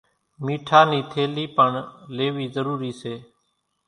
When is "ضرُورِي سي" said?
2.55-3.13